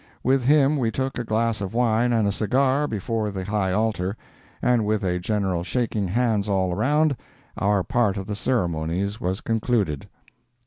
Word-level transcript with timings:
With 0.23 0.45
him 0.45 0.77
we 0.77 0.89
took 0.89 1.19
a 1.19 1.23
glass 1.23 1.61
of 1.61 1.75
wine 1.75 2.11
and 2.11 2.27
a 2.27 2.31
cigar 2.31 2.87
before 2.87 3.29
the 3.29 3.45
high 3.45 3.71
altar, 3.71 4.17
and 4.59 4.83
with 4.83 5.03
a 5.03 5.19
general 5.19 5.63
shaking 5.63 6.07
hands 6.07 6.49
all 6.49 6.73
around, 6.73 7.15
our 7.55 7.83
part 7.83 8.17
of 8.17 8.25
the 8.25 8.35
ceremonies 8.35 9.21
was 9.21 9.41
concluded." 9.41 10.07